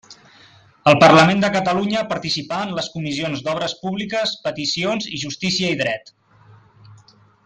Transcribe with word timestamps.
Al 0.91 0.95
Parlament 1.01 1.43
de 1.43 1.49
Catalunya 1.55 2.01
participà 2.13 2.61
en 2.69 2.73
les 2.79 2.89
comissions 2.95 3.43
d'obres 3.49 3.75
públiques, 3.85 4.33
peticions 4.49 5.09
i 5.19 5.23
justícia 5.29 5.71
i 5.79 5.81
dret. 5.87 6.11